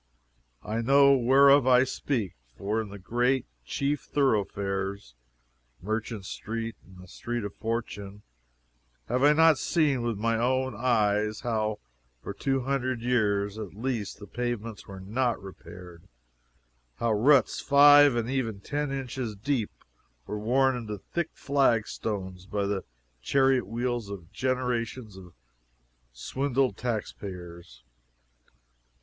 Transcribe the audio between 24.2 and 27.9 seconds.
generations of swindled tax payers?